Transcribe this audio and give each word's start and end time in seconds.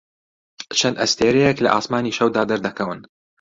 چەند 0.79 0.99
ئەستێرەیەک 1.01 1.57
لە 1.65 1.69
ئاسمانی 1.73 2.15
شەودا 2.17 2.41
دەردەکەون. 2.51 2.99